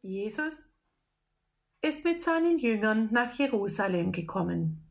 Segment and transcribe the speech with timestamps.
[0.00, 0.62] Jesus
[1.80, 4.88] ist mit seinen Jüngern nach Jerusalem gekommen.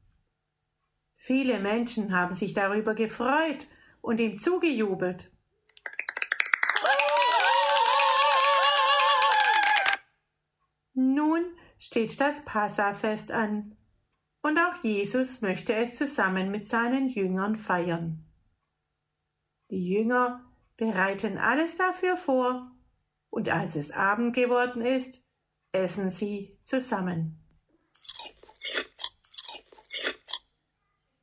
[1.15, 3.67] Viele Menschen haben sich darüber gefreut
[4.01, 5.31] und ihm zugejubelt.
[10.93, 11.45] Nun
[11.77, 13.77] steht das Passafest an
[14.41, 18.25] und auch Jesus möchte es zusammen mit seinen Jüngern feiern.
[19.69, 20.43] Die Jünger
[20.75, 22.71] bereiten alles dafür vor
[23.29, 25.23] und als es Abend geworden ist,
[25.71, 27.43] essen sie zusammen.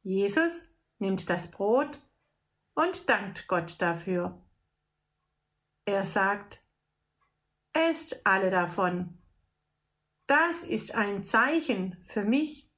[0.02, 0.52] Jesus
[0.98, 2.02] nimmt das Brot
[2.74, 4.42] und dankt Gott dafür.
[5.86, 6.64] Er sagt,
[7.72, 9.18] Esst alle davon.
[10.26, 12.70] Das ist ein Zeichen für mich.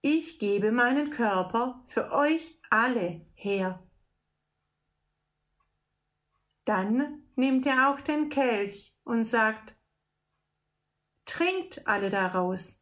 [0.00, 3.83] Ich gebe meinen Körper für euch alle her.
[6.64, 9.76] Dann nimmt er auch den Kelch und sagt,
[11.24, 12.78] Trinkt alle daraus.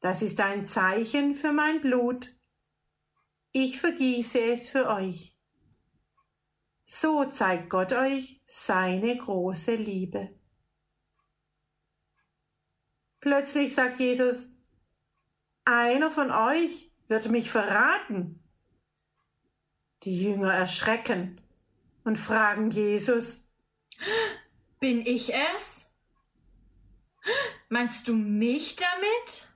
[0.00, 2.36] Das ist ein Zeichen für mein Blut.
[3.52, 5.34] Ich vergieße es für euch.
[6.84, 10.38] So zeigt Gott euch seine große Liebe.
[13.20, 14.48] Plötzlich sagt Jesus,
[15.64, 18.42] einer von euch wird mich verraten.
[20.04, 21.40] Die Jünger erschrecken
[22.08, 23.46] und fragen Jesus,
[24.80, 25.86] Bin ich es?
[27.68, 29.48] Meinst du mich damit?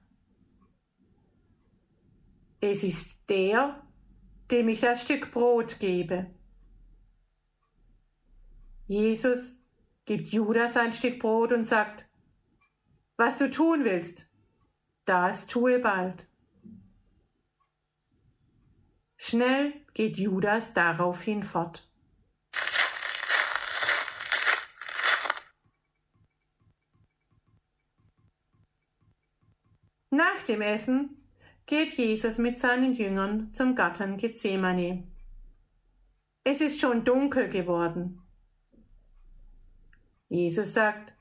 [2.60, 3.82] Es ist der,
[4.50, 6.30] dem ich das Stück Brot gebe.
[8.86, 9.56] Jesus
[10.04, 12.10] gibt Judas ein Stück Brot und sagt,
[13.16, 14.28] was du tun willst,
[15.06, 16.28] das tue bald.
[19.16, 21.88] Schnell geht Judas daraufhin fort.
[30.42, 31.22] Nach dem Essen
[31.66, 35.06] geht Jesus mit seinen Jüngern zum Garten Gethsemane.
[36.42, 38.20] Es ist schon dunkel geworden.
[40.28, 41.12] Jesus sagt,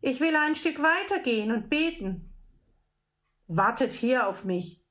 [0.00, 2.34] ich will ein Stück weitergehen und beten.
[3.46, 4.82] Wartet hier auf mich,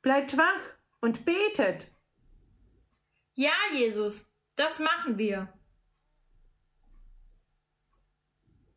[0.00, 1.90] bleibt wach und betet.
[3.34, 5.52] Ja, Jesus, das machen wir.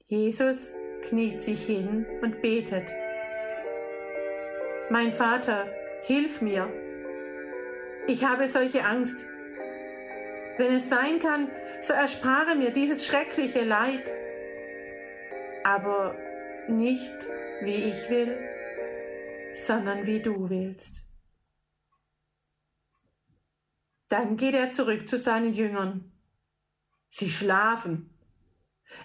[0.08, 2.90] Jesus kniet sich hin und betet.
[4.92, 6.70] Mein Vater, hilf mir.
[8.08, 9.26] Ich habe solche Angst.
[10.58, 14.12] Wenn es sein kann, so erspare mir dieses schreckliche Leid.
[15.64, 16.18] Aber
[16.68, 17.26] nicht
[17.62, 18.38] wie ich will,
[19.54, 21.06] sondern wie du willst.
[24.10, 26.12] Dann geht er zurück zu seinen Jüngern.
[27.10, 28.14] Sie schlafen.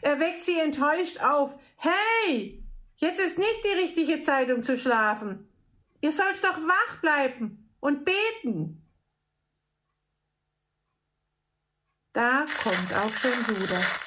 [0.02, 1.56] Er weckt sie enttäuscht auf.
[1.76, 2.60] Hey,
[2.96, 5.48] jetzt ist nicht die richtige Zeit, um zu schlafen.
[6.06, 8.80] Ihr sollt doch wach bleiben und beten.
[12.12, 14.04] Da kommt auch schon Judas.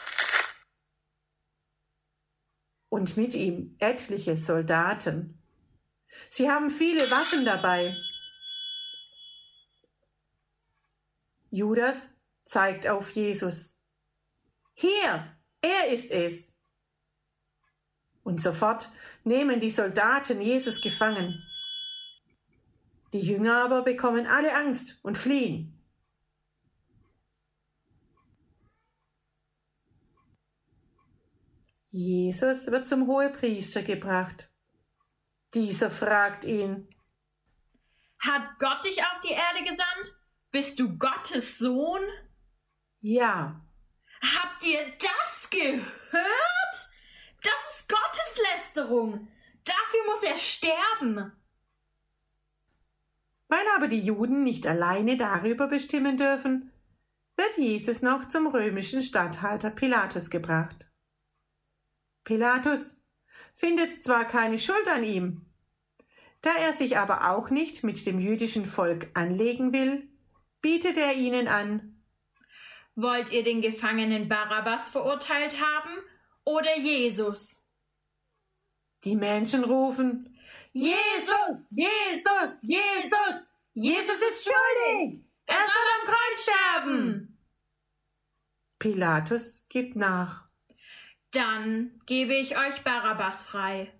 [2.88, 5.44] Und mit ihm etliche Soldaten.
[6.30, 7.94] Sie haben viele Waffen dabei.
[11.52, 11.98] Judas
[12.46, 13.78] zeigt auf Jesus.
[14.74, 16.54] Hier, er ist es.
[18.24, 18.90] Und sofort
[19.26, 21.44] nehmen die Soldaten Jesus gefangen.
[23.14, 25.76] Die Jünger aber bekommen alle Angst und fliehen.
[31.92, 34.52] Jesus wird zum Hohepriester gebracht.
[35.56, 36.88] Dieser fragt ihn,
[38.20, 40.16] Hat Gott dich auf die Erde gesandt?
[40.52, 42.02] Bist du Gottes Sohn?
[43.02, 43.66] Ja.
[44.22, 45.84] Habt ihr das gehört?
[47.42, 49.28] Das ist Gotteslästerung.
[49.64, 51.39] Dafür muss er sterben.
[53.50, 56.72] Weil aber die Juden nicht alleine darüber bestimmen dürfen,
[57.36, 60.90] wird Jesus noch zum römischen Statthalter Pilatus gebracht.
[62.24, 62.98] Pilatus
[63.56, 65.46] findet zwar keine Schuld an ihm,
[66.42, 70.08] da er sich aber auch nicht mit dem jüdischen Volk anlegen will,
[70.62, 72.04] bietet er ihnen an.
[72.96, 75.98] Wollt ihr den Gefangenen Barabbas verurteilt haben
[76.44, 77.66] oder Jesus?
[79.06, 80.29] Die Menschen rufen
[80.72, 83.42] Jesus, Jesus, Jesus,
[83.74, 85.24] Jesus ist schuldig.
[85.46, 87.38] Er soll am Kreuz sterben.
[88.78, 90.48] Pilatus gibt nach.
[91.32, 93.92] Dann gebe ich euch Barabbas frei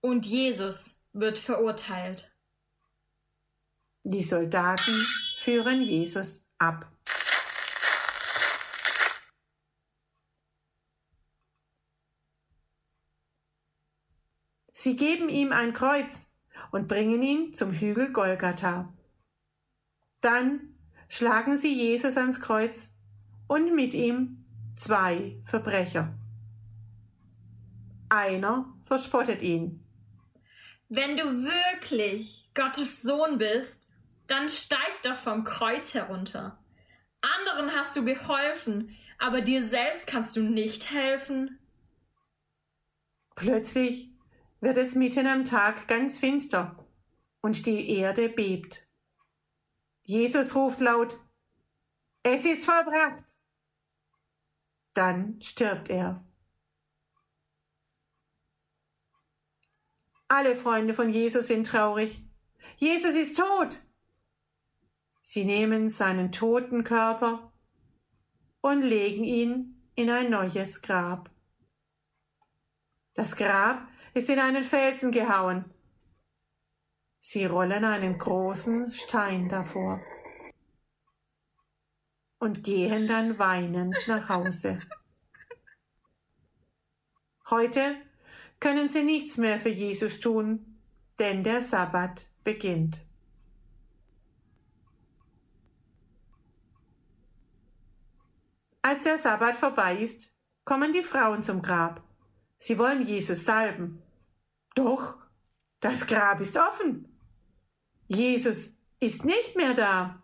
[0.00, 2.30] und Jesus wird verurteilt.
[4.04, 4.92] Die Soldaten
[5.38, 6.90] führen Jesus ab.
[14.86, 16.30] Sie geben ihm ein Kreuz
[16.70, 18.94] und bringen ihn zum Hügel Golgatha.
[20.20, 20.76] Dann
[21.08, 22.92] schlagen sie Jesus ans Kreuz
[23.48, 24.44] und mit ihm
[24.76, 26.14] zwei Verbrecher.
[28.10, 29.84] Einer verspottet ihn.
[30.88, 33.88] Wenn du wirklich Gottes Sohn bist,
[34.28, 36.62] dann steig doch vom Kreuz herunter.
[37.22, 41.58] Anderen hast du geholfen, aber dir selbst kannst du nicht helfen.
[43.34, 44.15] Plötzlich
[44.60, 46.84] wird es mitten am Tag ganz finster
[47.40, 48.88] und die Erde bebt.
[50.02, 51.18] Jesus ruft laut,
[52.22, 53.36] es ist vollbracht.
[54.94, 56.24] Dann stirbt er.
[60.28, 62.24] Alle Freunde von Jesus sind traurig.
[62.78, 63.78] Jesus ist tot.
[65.22, 67.52] Sie nehmen seinen toten Körper
[68.60, 71.30] und legen ihn in ein neues Grab.
[73.14, 75.66] Das Grab ist in einen Felsen gehauen.
[77.20, 80.00] Sie rollen einen großen Stein davor
[82.38, 84.80] und gehen dann weinend nach Hause.
[87.50, 87.96] Heute
[88.58, 90.80] können sie nichts mehr für Jesus tun,
[91.18, 93.04] denn der Sabbat beginnt.
[98.80, 100.32] Als der Sabbat vorbei ist,
[100.64, 102.02] kommen die Frauen zum Grab.
[102.56, 104.02] Sie wollen Jesus salben.
[104.76, 105.16] Doch,
[105.80, 107.08] das Grab ist offen.
[108.06, 108.70] Jesus
[109.00, 110.22] ist nicht mehr da.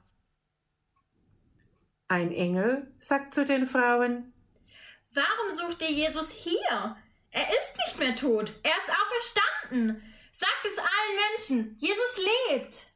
[2.07, 4.33] Ein Engel sagt zu den Frauen,
[5.15, 6.97] Warum sucht ihr Jesus hier?
[7.31, 10.03] Er ist nicht mehr tot, er ist auferstanden.
[10.33, 12.87] Sagt es allen Menschen, Jesus lebt.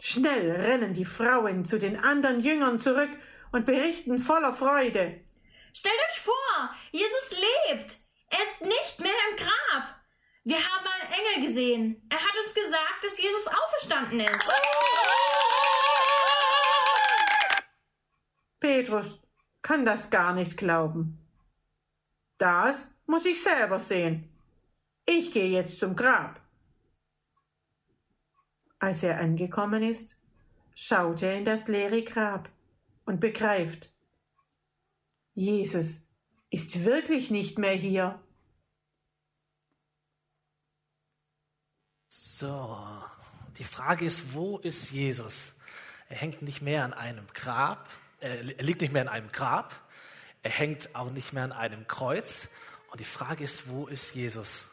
[0.00, 3.10] Schnell rennen die Frauen zu den anderen Jüngern zurück
[3.52, 5.20] und berichten voller Freude.
[5.72, 7.96] Stellt euch vor, Jesus lebt.
[8.30, 9.97] Er ist nicht mehr im Grab.
[10.44, 12.06] Wir haben einen Engel gesehen.
[12.08, 14.44] Er hat uns gesagt, dass Jesus auferstanden ist.
[18.60, 19.20] Petrus
[19.62, 21.18] kann das gar nicht glauben.
[22.38, 24.32] Das muss ich selber sehen.
[25.06, 26.40] Ich gehe jetzt zum Grab.
[28.78, 30.16] Als er angekommen ist,
[30.74, 32.48] schaut er in das leere Grab
[33.04, 33.92] und begreift,
[35.34, 36.02] Jesus
[36.50, 38.20] ist wirklich nicht mehr hier.
[42.40, 42.78] So,
[43.58, 45.54] die Frage ist, wo ist Jesus?
[46.08, 47.88] Er hängt nicht mehr an einem Grab,
[48.20, 49.74] er liegt nicht mehr in einem Grab,
[50.44, 52.46] er hängt auch nicht mehr an einem Kreuz.
[52.92, 54.66] Und die Frage ist, wo ist Jesus?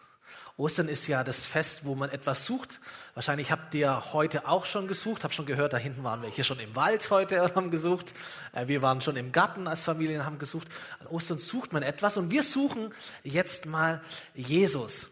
[0.58, 2.80] Ostern ist ja das Fest, wo man etwas sucht.
[3.16, 5.24] Wahrscheinlich habt ihr heute auch schon gesucht.
[5.24, 8.14] Hab schon gehört, da hinten waren wir hier schon im Wald heute und haben gesucht.
[8.54, 10.68] Äh, wir waren schon im Garten als Familie und haben gesucht.
[11.00, 14.04] An Ostern sucht man etwas und wir suchen jetzt mal
[14.36, 15.08] Jesus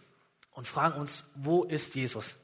[0.52, 2.36] und fragen uns, wo ist Jesus?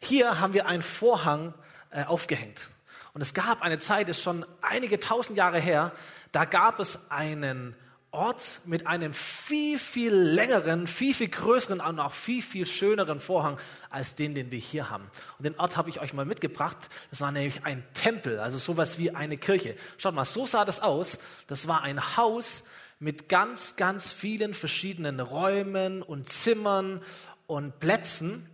[0.00, 1.54] Hier haben wir einen Vorhang
[1.90, 2.68] äh, aufgehängt.
[3.12, 5.92] Und es gab eine Zeit, ist schon einige tausend Jahre her,
[6.32, 7.74] da gab es einen
[8.10, 13.58] Ort mit einem viel, viel längeren, viel, viel größeren und auch viel, viel schöneren Vorhang
[13.90, 15.10] als den, den wir hier haben.
[15.38, 16.76] Und den Ort habe ich euch mal mitgebracht.
[17.10, 19.76] Das war nämlich ein Tempel, also sowas wie eine Kirche.
[19.98, 21.18] Schaut mal, so sah das aus.
[21.46, 22.62] Das war ein Haus
[22.98, 27.02] mit ganz, ganz vielen verschiedenen Räumen und Zimmern
[27.46, 28.48] und Plätzen.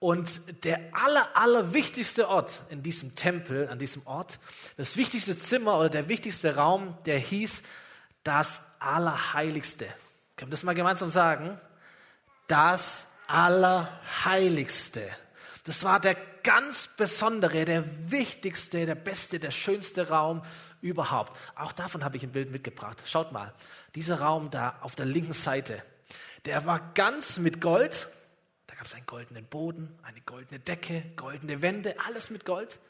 [0.00, 4.38] Und der aller, aller wichtigste Ort in diesem Tempel, an diesem Ort,
[4.78, 7.62] das wichtigste Zimmer oder der wichtigste Raum, der hieß
[8.24, 9.86] das Allerheiligste.
[10.36, 11.60] Können wir das mal gemeinsam sagen?
[12.48, 15.02] Das Allerheiligste.
[15.64, 20.42] Das war der ganz besondere, der wichtigste, der beste, der schönste Raum
[20.80, 21.38] überhaupt.
[21.54, 23.02] Auch davon habe ich ein Bild mitgebracht.
[23.04, 23.52] Schaut mal,
[23.94, 25.82] dieser Raum da auf der linken Seite,
[26.46, 28.08] der war ganz mit Gold.
[28.80, 32.80] Gab es einen goldenen Boden, eine goldene Decke, goldene Wände, alles mit Gold.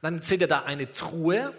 [0.00, 1.52] Dann seht ihr da eine Truhe,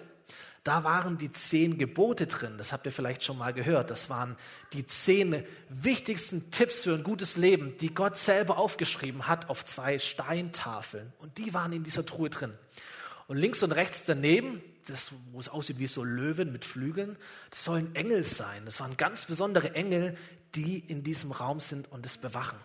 [0.64, 2.58] da waren die zehn Gebote drin.
[2.58, 3.92] Das habt ihr vielleicht schon mal gehört.
[3.92, 4.38] Das waren
[4.72, 10.00] die zehn wichtigsten Tipps für ein gutes Leben, die Gott selber aufgeschrieben hat auf zwei
[10.00, 11.12] Steintafeln.
[11.18, 12.54] Und die waren in dieser Truhe drin.
[13.28, 17.18] Und links und rechts daneben, das, wo es aussieht wie so Löwen mit Flügeln,
[17.50, 18.64] das sollen Engel sein.
[18.64, 20.18] Das waren ganz besondere Engel,
[20.56, 22.58] die in diesem Raum sind und es bewachen.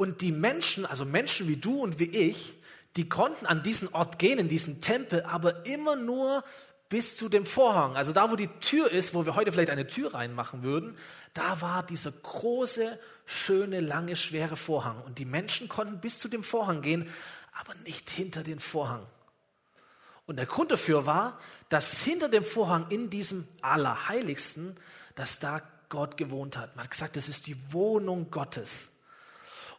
[0.00, 2.54] Und die Menschen, also Menschen wie du und wie ich,
[2.96, 6.42] die konnten an diesen Ort gehen, in diesen Tempel, aber immer nur
[6.88, 7.96] bis zu dem Vorhang.
[7.96, 10.96] Also da, wo die Tür ist, wo wir heute vielleicht eine Tür reinmachen würden,
[11.34, 15.02] da war dieser große, schöne, lange, schwere Vorhang.
[15.02, 17.06] Und die Menschen konnten bis zu dem Vorhang gehen,
[17.52, 19.06] aber nicht hinter den Vorhang.
[20.24, 21.38] Und der Grund dafür war,
[21.68, 24.76] dass hinter dem Vorhang in diesem Allerheiligsten,
[25.14, 26.74] dass da Gott gewohnt hat.
[26.74, 28.88] Man hat gesagt, das ist die Wohnung Gottes.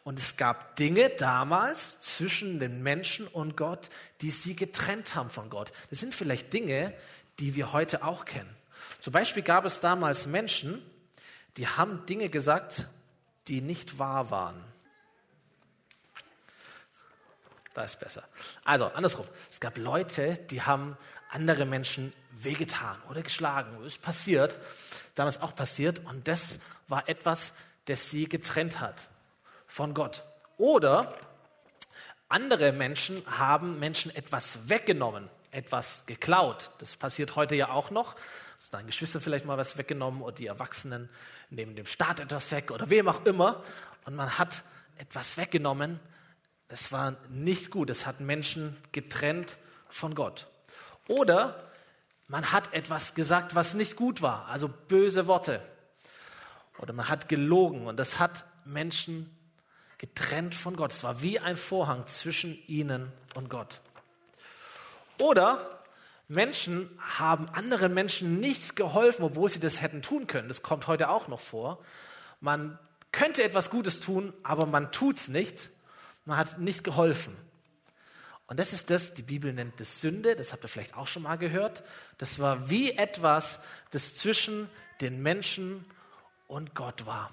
[0.03, 3.89] Und es gab Dinge damals zwischen den Menschen und Gott,
[4.22, 5.72] die sie getrennt haben von Gott.
[5.89, 6.93] Das sind vielleicht Dinge,
[7.39, 8.50] die wir heute auch kennen.
[9.00, 10.81] Zum Beispiel gab es damals Menschen,
[11.58, 12.88] die haben Dinge gesagt,
[13.48, 14.63] die nicht wahr waren.
[17.74, 18.24] Da ist besser.
[18.65, 19.25] Also, andersrum.
[19.50, 20.98] Es gab Leute, die haben
[21.29, 23.77] andere Menschen wehgetan oder geschlagen.
[23.77, 24.60] Das ist passiert,
[25.15, 26.00] damals auch passiert.
[26.05, 27.53] Und das war etwas,
[27.86, 29.11] das sie getrennt hat
[29.72, 30.24] von Gott.
[30.58, 31.16] Oder
[32.28, 36.72] andere Menschen haben Menschen etwas weggenommen, etwas geklaut.
[36.80, 38.16] Das passiert heute ja auch noch.
[38.60, 41.10] Es deinen Geschwistern vielleicht mal was weggenommen oder die Erwachsenen
[41.50, 43.63] nehmen dem Staat etwas weg oder wem auch immer.
[44.06, 44.63] Und man hat
[44.98, 46.01] etwas weggenommen.
[46.68, 47.90] Das war nicht gut.
[47.90, 50.48] Das hat Menschen getrennt von Gott.
[51.08, 51.63] Oder
[52.28, 55.62] man hat etwas gesagt, was nicht gut war, also böse Worte.
[56.78, 59.38] Oder man hat gelogen und das hat Menschen
[60.01, 60.93] getrennt von Gott.
[60.93, 63.81] Es war wie ein Vorhang zwischen ihnen und Gott.
[65.20, 65.84] Oder
[66.27, 70.48] Menschen haben anderen Menschen nicht geholfen, obwohl sie das hätten tun können.
[70.48, 71.77] Das kommt heute auch noch vor.
[72.39, 72.79] Man
[73.12, 75.70] könnte etwas Gutes tun, aber man tut es nicht.
[76.25, 77.38] Man hat nicht geholfen.
[78.48, 81.22] Und das ist das, die Bibel nennt es Sünde, das habt ihr vielleicht auch schon
[81.22, 81.84] mal gehört.
[82.17, 83.60] Das war wie etwas,
[83.91, 84.67] das zwischen
[85.00, 85.86] den Menschen
[86.48, 87.31] und Gott war.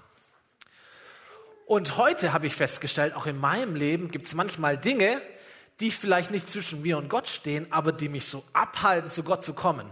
[1.69, 5.21] Und heute habe ich festgestellt, auch in meinem Leben gibt es manchmal Dinge,
[5.79, 9.43] die vielleicht nicht zwischen mir und Gott stehen, aber die mich so abhalten, zu Gott
[9.43, 9.87] zu kommen.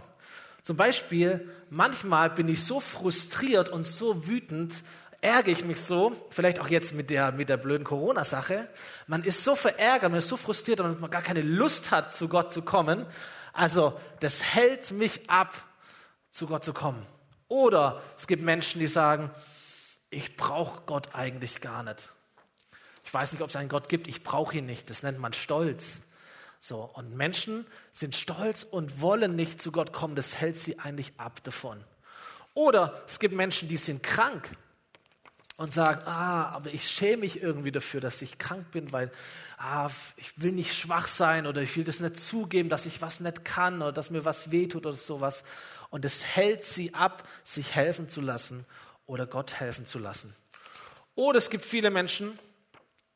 [0.64, 4.82] Zum Beispiel, manchmal bin ich so frustriert und so wütend,
[5.20, 8.68] ärgere ich mich so, vielleicht auch jetzt mit der, mit der blöden Corona-Sache,
[9.06, 12.28] man ist so verärgert, man ist so frustriert, dass man gar keine Lust hat, zu
[12.28, 13.06] Gott zu kommen.
[13.52, 15.54] Also, das hält mich ab,
[16.32, 17.06] zu Gott zu kommen.
[17.46, 19.30] Oder es gibt Menschen, die sagen,
[20.10, 22.08] ich brauche Gott eigentlich gar nicht.
[23.04, 24.90] Ich weiß nicht, ob es einen Gott gibt, ich brauche ihn nicht.
[24.90, 26.00] Das nennt man Stolz.
[26.60, 30.16] So, und Menschen sind stolz und wollen nicht zu Gott kommen.
[30.16, 31.82] Das hält sie eigentlich ab davon.
[32.54, 34.50] Oder es gibt Menschen, die sind krank
[35.56, 39.12] und sagen, ah, aber ich schäme mich irgendwie dafür, dass ich krank bin, weil
[39.56, 43.20] ah, ich will nicht schwach sein oder ich will das nicht zugeben, dass ich was
[43.20, 45.44] nicht kann oder dass mir was wehtut oder sowas.
[45.90, 48.66] Und es hält sie ab, sich helfen zu lassen
[49.08, 50.32] oder Gott helfen zu lassen.
[51.16, 52.38] Oder es gibt viele Menschen,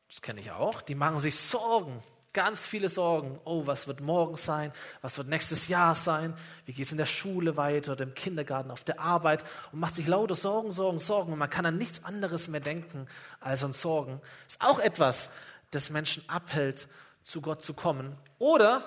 [0.09, 3.39] das kenne ich auch, die machen sich Sorgen Ganz viele Sorgen.
[3.45, 4.73] Oh, was wird morgen sein?
[5.03, 6.33] Was wird nächstes Jahr sein?
[6.65, 9.43] Wie geht es in der Schule weiter oder im Kindergarten, auf der Arbeit?
[9.71, 11.31] Und macht sich lauter Sorgen, Sorgen, Sorgen.
[11.31, 13.07] Und man kann an nichts anderes mehr denken
[13.39, 14.19] als an Sorgen.
[14.47, 15.29] Ist auch etwas,
[15.69, 16.87] das Menschen abhält,
[17.21, 18.17] zu Gott zu kommen.
[18.39, 18.83] Oder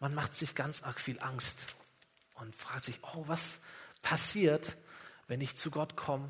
[0.00, 1.76] man macht sich ganz arg viel Angst
[2.40, 3.60] und fragt sich, oh, was
[4.02, 4.76] passiert,
[5.30, 6.28] wenn ich zu Gott komme?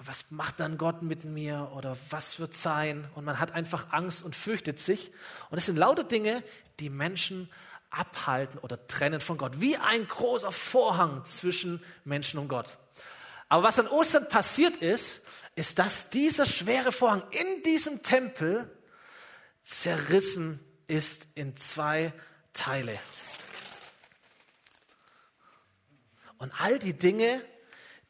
[0.00, 3.08] was macht dann Gott mit mir oder was wird sein?
[3.14, 5.10] Und man hat einfach Angst und fürchtet sich.
[5.50, 6.44] Und es sind lauter Dinge,
[6.78, 7.50] die Menschen
[7.90, 9.60] abhalten oder trennen von Gott.
[9.60, 12.78] Wie ein großer Vorhang zwischen Menschen und Gott.
[13.48, 15.20] Aber was an Ostern passiert ist,
[15.56, 18.70] ist, dass dieser schwere Vorhang in diesem Tempel
[19.64, 22.12] zerrissen ist in zwei
[22.52, 22.96] Teile.
[26.38, 27.42] Und all die Dinge,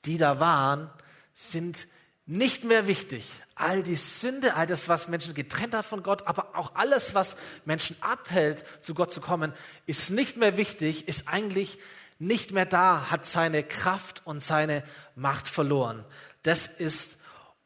[0.04, 0.90] die da waren,
[1.34, 1.86] sind
[2.26, 3.30] nicht mehr wichtig.
[3.54, 7.36] All die Sünde, all das, was Menschen getrennt hat von Gott, aber auch alles, was
[7.64, 9.52] Menschen abhält, zu Gott zu kommen,
[9.86, 11.78] ist nicht mehr wichtig, ist eigentlich
[12.18, 16.04] nicht mehr da, hat seine Kraft und seine Macht verloren.
[16.42, 17.16] Das ist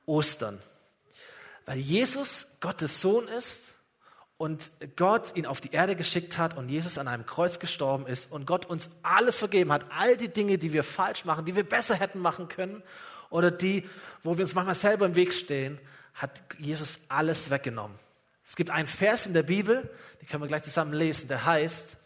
[0.07, 0.61] Ostern.
[1.67, 3.72] Weil Jesus Gottes Sohn ist
[4.43, 8.33] und Gott ihn auf die Erde geschickt hat und Jesus an einem Kreuz gestorben ist
[8.33, 11.63] und Gott uns alles vergeben hat, all die Dinge, die wir falsch machen, die wir
[11.63, 12.83] besser hätten machen können
[13.31, 13.89] oder die,
[14.25, 15.79] wo wir uns manchmal selber im Weg stehen,
[16.15, 17.97] hat Jesus alles weggenommen.
[18.45, 19.89] Es gibt einen Vers in der Bibel,
[20.21, 21.97] den können wir gleich zusammen lesen, der heißt,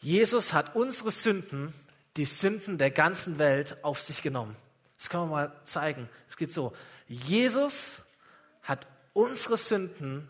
[0.00, 1.72] Jesus hat unsere Sünden,
[2.16, 4.56] die Sünden der ganzen Welt auf sich genommen.
[4.98, 6.08] Das können wir mal zeigen.
[6.28, 6.72] Es geht so.
[7.06, 8.02] Jesus
[8.64, 10.26] hat unsere Sünden,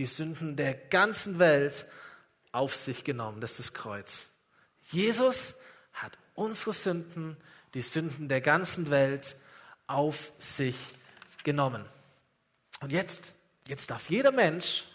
[0.00, 1.84] die Sünden der ganzen Welt
[2.52, 3.42] auf sich genommen.
[3.42, 4.28] Das ist das Kreuz.
[4.90, 5.54] Jesus
[5.92, 7.36] hat unsere Sünden,
[7.74, 9.36] die Sünden der ganzen Welt
[9.86, 10.74] auf sich
[11.44, 11.84] genommen.
[12.80, 13.34] Und jetzt,
[13.68, 14.86] jetzt darf jeder Mensch,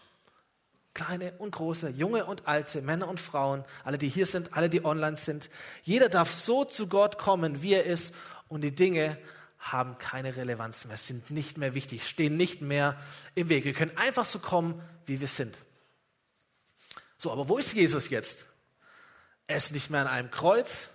[0.96, 4.84] kleine und große, junge und alte, Männer und Frauen, alle, die hier sind, alle, die
[4.84, 5.52] online sind,
[5.84, 8.16] jeder darf so zu Gott kommen, wie er ist
[8.48, 9.20] und die Dinge
[9.72, 13.02] haben keine Relevanz mehr, sind nicht mehr wichtig, stehen nicht mehr
[13.34, 13.66] im Weg.
[13.66, 15.58] Wir können einfach so kommen, wie wir sind.
[17.18, 18.48] So, aber wo ist Jesus jetzt?
[19.48, 20.90] Er ist nicht mehr an einem Kreuz,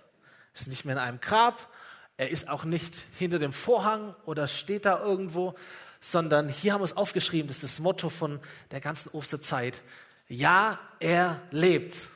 [0.53, 1.69] ist nicht mehr in einem Grab,
[2.15, 5.55] er ist auch nicht hinter dem Vorhang oder steht da irgendwo,
[5.99, 8.39] sondern hier haben wir es aufgeschrieben, das ist das Motto von
[8.71, 9.81] der ganzen Osterzeit.
[10.27, 12.07] Ja, er lebt.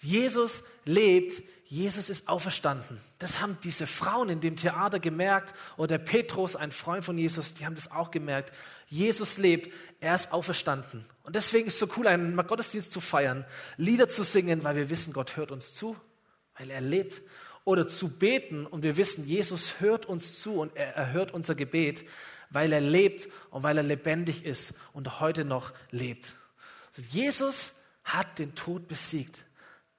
[0.00, 2.98] Jesus lebt, Jesus ist auferstanden.
[3.18, 7.66] Das haben diese Frauen in dem Theater gemerkt oder Petrus, ein Freund von Jesus, die
[7.66, 8.54] haben das auch gemerkt.
[8.86, 9.70] Jesus lebt,
[10.00, 11.04] er ist auferstanden.
[11.24, 13.44] Und deswegen ist es so cool, einen Gottesdienst zu feiern,
[13.76, 15.94] Lieder zu singen, weil wir wissen, Gott hört uns zu,
[16.56, 17.20] weil er lebt.
[17.64, 22.08] Oder zu beten und wir wissen, Jesus hört uns zu und er erhört unser Gebet,
[22.48, 26.32] weil er lebt und weil er lebendig ist und heute noch lebt.
[27.10, 29.44] Jesus hat den Tod besiegt.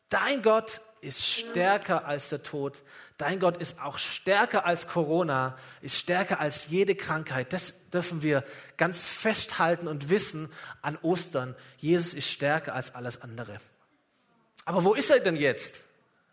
[0.10, 2.84] Dein Gott ist stärker als der Tod.
[3.18, 7.54] Dein Gott ist auch stärker als Corona, ist stärker als jede Krankheit.
[7.54, 8.44] Das dürfen wir
[8.78, 10.52] ganz festhalten und wissen
[10.82, 11.56] an Ostern.
[11.78, 13.60] Jesus ist stärker als alles andere.
[14.66, 15.84] Aber wo ist er denn jetzt?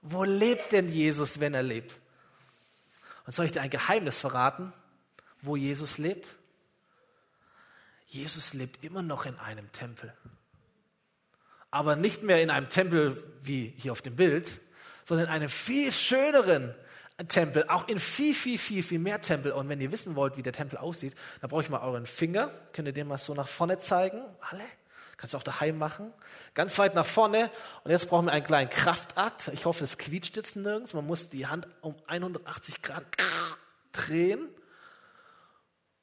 [0.02, 1.98] Wo lebt denn Jesus, wenn er lebt?
[3.26, 4.72] Und soll ich dir ein Geheimnis verraten,
[5.42, 6.36] wo Jesus lebt?
[8.06, 10.12] Jesus lebt immer noch in einem Tempel
[11.70, 14.60] aber nicht mehr in einem Tempel wie hier auf dem Bild,
[15.04, 16.74] sondern in einem viel schöneren
[17.28, 19.52] Tempel, auch in viel, viel, viel, viel mehr Tempel.
[19.52, 22.50] Und wenn ihr wissen wollt, wie der Tempel aussieht, dann brauche ich mal euren Finger.
[22.72, 24.22] Könnt ihr den mal so nach vorne zeigen?
[24.40, 24.64] Alle?
[25.16, 26.12] Kannst du auch daheim machen.
[26.52, 27.50] Ganz weit nach vorne.
[27.84, 29.48] Und jetzt brauchen wir einen kleinen Kraftakt.
[29.54, 30.92] Ich hoffe, es quietscht jetzt nirgends.
[30.92, 33.04] Man muss die Hand um 180 Grad
[33.92, 34.48] drehen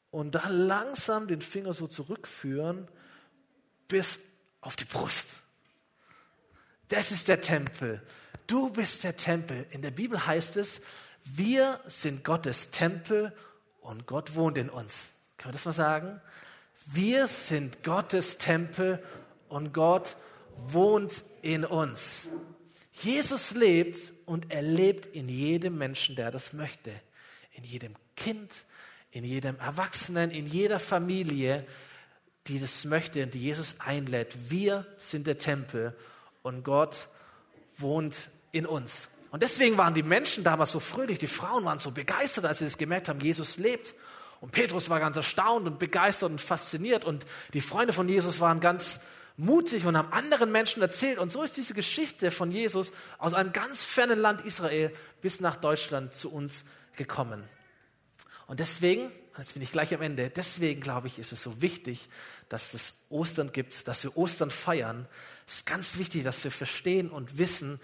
[0.10, 2.88] und dann langsam den Finger so zurückführen
[3.88, 4.20] bis
[4.62, 5.44] auf die Brust.
[6.94, 8.04] Das ist der Tempel.
[8.46, 9.66] Du bist der Tempel.
[9.72, 10.80] In der Bibel heißt es,
[11.24, 13.34] wir sind Gottes Tempel
[13.82, 15.10] und Gott wohnt in uns.
[15.40, 16.22] Können wir das mal sagen?
[16.86, 19.04] Wir sind Gottes Tempel
[19.50, 20.18] und Gott
[20.68, 22.28] wohnt in uns.
[23.02, 26.92] Jesus lebt und er lebt in jedem Menschen, der das möchte.
[27.54, 28.66] In jedem Kind,
[29.10, 31.66] in jedem Erwachsenen, in jeder Familie,
[32.46, 34.52] die das möchte und die Jesus einlädt.
[34.52, 35.96] Wir sind der Tempel
[36.44, 37.08] und Gott
[37.78, 39.08] wohnt in uns.
[39.32, 42.66] Und deswegen waren die Menschen damals so fröhlich, die Frauen waren so begeistert, als sie
[42.66, 43.96] es gemerkt haben, Jesus lebt.
[44.42, 48.60] Und Petrus war ganz erstaunt und begeistert und fasziniert und die Freunde von Jesus waren
[48.60, 49.00] ganz
[49.38, 51.18] mutig und haben anderen Menschen erzählt.
[51.18, 55.56] Und so ist diese Geschichte von Jesus aus einem ganz fernen Land Israel bis nach
[55.56, 57.44] Deutschland zu uns gekommen.
[58.46, 62.10] Und deswegen, jetzt bin ich gleich am Ende, deswegen glaube ich, ist es so wichtig,
[62.50, 65.08] dass es Ostern gibt, dass wir Ostern feiern.
[65.46, 67.80] Es ist ganz wichtig, dass wir verstehen und wissen,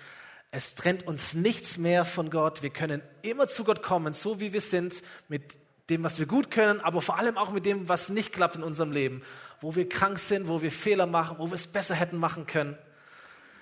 [0.52, 2.64] es trennt uns nichts mehr von Gott.
[2.64, 5.58] Wir können immer zu Gott kommen, so wie wir sind, mit
[5.90, 8.64] dem, was wir gut können, aber vor allem auch mit dem, was nicht klappt in
[8.64, 9.24] unserem Leben,
[9.62, 12.78] wo wir krank sind, wo wir Fehler machen, wo wir es besser hätten machen können,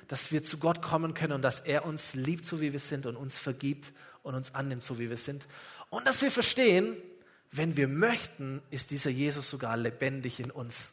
[0.08, 3.06] dass wir zu Gott kommen können und dass er uns liebt, so wie wir sind
[3.06, 3.92] und uns vergibt
[4.24, 5.48] und uns annimmt, so wie wir sind.
[5.90, 6.96] Und dass wir verstehen,
[7.52, 10.92] wenn wir möchten, ist dieser Jesus sogar lebendig in uns.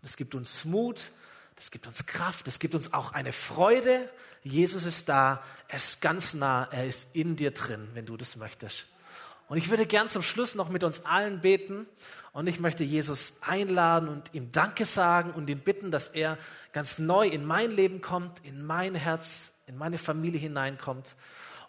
[0.00, 1.12] Und es gibt uns Mut,
[1.58, 4.08] es gibt uns Kraft, es gibt uns auch eine Freude.
[4.42, 8.36] Jesus ist da, er ist ganz nah, er ist in dir drin, wenn du das
[8.36, 8.86] möchtest.
[9.48, 11.86] Und ich würde gern zum Schluss noch mit uns allen beten
[12.32, 16.36] und ich möchte Jesus einladen und ihm Danke sagen und ihn bitten, dass er
[16.72, 21.14] ganz neu in mein Leben kommt, in mein Herz, in meine Familie hineinkommt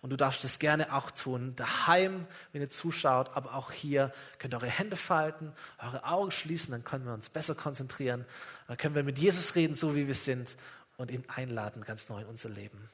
[0.02, 4.54] und du darfst es gerne auch tun, daheim, wenn ihr zuschaut, aber auch hier könnt
[4.54, 8.26] ihr eure Hände falten, eure Augen schließen, dann können wir uns besser konzentrieren.
[8.68, 10.56] Dann können wir mit Jesus reden, so wie wir sind
[10.98, 12.90] und ihn einladen ganz neu in unser Leben.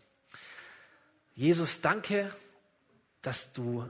[1.35, 2.31] Jesus, danke,
[3.21, 3.89] dass du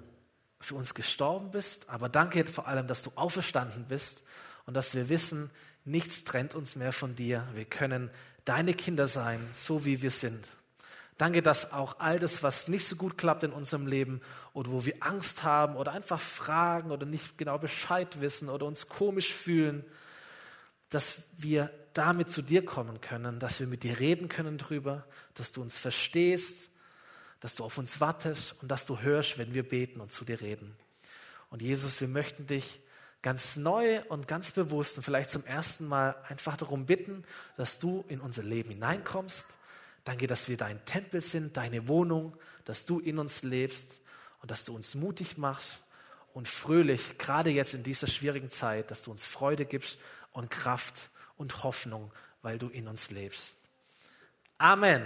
[0.59, 4.23] für uns gestorben bist, aber danke vor allem, dass du auferstanden bist
[4.65, 5.49] und dass wir wissen,
[5.83, 7.45] nichts trennt uns mehr von dir.
[7.53, 8.09] Wir können
[8.45, 10.47] deine Kinder sein, so wie wir sind.
[11.17, 14.21] Danke, dass auch all das, was nicht so gut klappt in unserem Leben
[14.53, 18.87] oder wo wir Angst haben oder einfach fragen oder nicht genau Bescheid wissen oder uns
[18.87, 19.85] komisch fühlen,
[20.89, 25.51] dass wir damit zu dir kommen können, dass wir mit dir reden können drüber, dass
[25.51, 26.69] du uns verstehst,
[27.39, 30.41] dass du auf uns wartest und dass du hörst, wenn wir beten und zu dir
[30.41, 30.75] reden.
[31.49, 32.79] Und Jesus, wir möchten dich
[33.21, 37.23] ganz neu und ganz bewusst und vielleicht zum ersten Mal einfach darum bitten,
[37.57, 39.45] dass du in unser Leben hineinkommst,
[40.03, 42.35] Danke, dass wir dein Tempel sind, deine Wohnung,
[42.65, 43.87] dass du in uns lebst
[44.41, 45.79] und dass du uns mutig machst
[46.33, 49.97] und fröhlich, gerade jetzt in dieser schwierigen Zeit, dass du uns Freude gibst
[50.31, 52.11] und Kraft und Hoffnung,
[52.41, 53.55] weil du in uns lebst.
[54.57, 55.05] Amen.